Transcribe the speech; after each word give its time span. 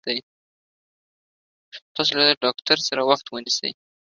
تاسو 1.95 2.11
له 2.19 2.23
ډاکټر 2.43 2.77
سره 2.87 3.01
وخت 3.09 3.25
ونيسي 3.29 3.71